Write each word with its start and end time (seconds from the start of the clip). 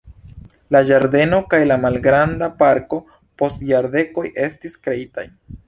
La 0.75 0.79
ĝardeno 0.89 1.39
kaj 1.51 1.59
la 1.73 1.77
malgranda 1.83 2.49
parko 2.63 3.01
post 3.43 3.63
jardekoj 3.75 4.27
estis 4.51 4.83
kreitaj. 4.85 5.31